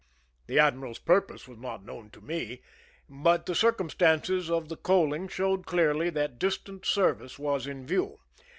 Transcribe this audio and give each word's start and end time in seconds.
The 0.47 0.57
admiral's 0.57 0.97
purpose 0.97 1.47
was 1.47 1.59
not 1.59 1.85
known 1.85 2.09
to 2.09 2.21
me, 2.21 2.63
but 3.07 3.45
the 3.45 3.53
circumstances 3.53 4.49
of 4.49 4.67
the 4.67 4.75
coaling 4.77 5.27
showed 5.27 5.67
clearly 5.67 6.09
that 6.09 6.39
distant 6.39 6.87
service 6.87 7.37
was 7.37 7.67
in 7.67 7.85
view. 7.85 8.17